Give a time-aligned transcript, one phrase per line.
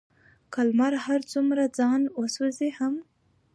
[0.53, 2.93] که لمر هر څومره ځان وسوزوي هم،